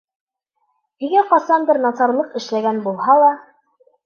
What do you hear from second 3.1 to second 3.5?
ла.